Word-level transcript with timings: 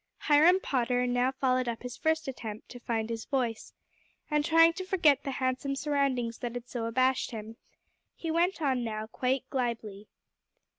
Hiram 0.17 0.59
Potter 0.59 1.05
now 1.05 1.31
followed 1.31 1.67
up 1.67 1.83
his 1.83 1.95
first 1.95 2.27
attempt 2.27 2.69
to 2.69 2.79
find 2.79 3.07
his 3.07 3.25
voice; 3.25 3.71
and 4.31 4.43
trying 4.43 4.73
to 4.73 4.83
forget 4.83 5.21
the 5.23 5.29
handsome 5.29 5.75
surroundings 5.75 6.39
that 6.39 6.55
had 6.55 6.67
so 6.67 6.85
abashed 6.87 7.29
him, 7.29 7.57
he 8.15 8.31
went 8.31 8.63
on 8.63 8.83
now 8.83 9.05
quite 9.05 9.47
glibly. 9.51 10.07